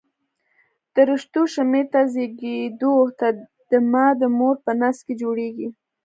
د 0.93 0.95
رشتو 1.09 1.41
شمېر 1.53 1.85
تر 1.93 2.05
زېږېدو 2.13 2.93
د 3.71 3.73
مه 3.91 4.05
د 4.19 4.23
مور 4.37 4.55
په 4.65 4.71
نس 4.79 4.97
کې 5.05 5.13
جوړېږي. 5.21 5.67